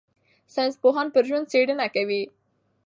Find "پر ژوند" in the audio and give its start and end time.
1.13-1.49